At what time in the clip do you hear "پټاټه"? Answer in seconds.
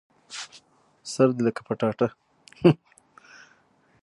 1.67-2.07